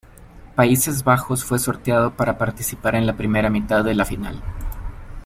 Países 0.55 1.03
Bajos 1.03 1.45
fue 1.45 1.59
sorteado 1.59 2.15
para 2.17 2.39
participar 2.39 2.95
en 2.95 3.05
la 3.05 3.15
primera 3.15 3.51
mitad 3.51 3.83
de 3.83 3.93
la 3.93 4.03
final. 4.03 4.41